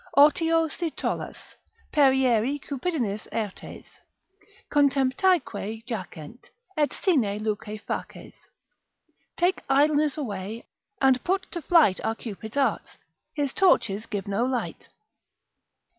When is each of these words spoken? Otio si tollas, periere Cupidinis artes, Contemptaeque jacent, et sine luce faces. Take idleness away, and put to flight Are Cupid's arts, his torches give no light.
Otio 0.17 0.67
si 0.67 0.89
tollas, 0.89 1.57
periere 1.93 2.59
Cupidinis 2.67 3.27
artes, 3.31 3.85
Contemptaeque 4.71 5.83
jacent, 5.85 6.49
et 6.75 6.91
sine 6.91 7.37
luce 7.37 7.79
faces. 7.85 8.33
Take 9.37 9.61
idleness 9.69 10.17
away, 10.17 10.63
and 10.99 11.23
put 11.23 11.43
to 11.51 11.61
flight 11.61 11.99
Are 12.03 12.15
Cupid's 12.15 12.57
arts, 12.57 12.97
his 13.35 13.53
torches 13.53 14.07
give 14.07 14.27
no 14.27 14.43
light. 14.43 14.87